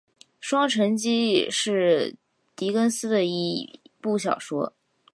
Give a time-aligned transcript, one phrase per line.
[0.39, 2.15] 《双城记》是
[2.55, 4.73] 狄更斯的一部小说。